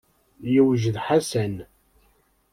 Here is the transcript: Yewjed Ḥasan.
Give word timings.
Yewjed 0.53 0.95
Ḥasan. 1.05 1.55